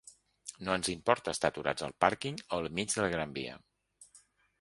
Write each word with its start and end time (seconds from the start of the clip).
No 0.67 0.77
ens 0.77 0.87
importa 0.93 1.33
estar 1.37 1.51
aturats 1.53 1.85
al 1.87 1.93
pàrquing 2.05 2.39
o 2.47 2.47
al 2.61 2.71
mig 2.79 2.95
de 2.95 3.05
la 3.05 3.11
Gran 3.17 3.37
Via. 3.37 3.59